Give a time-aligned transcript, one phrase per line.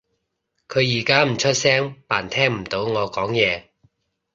[0.67, 3.65] 佢而家唔出聲扮聽唔到我講嘢